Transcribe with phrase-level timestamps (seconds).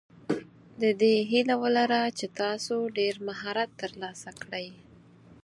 [0.81, 4.67] د دې هیله ولره چې تاسو ډېر مهارت ترلاسه کړئ.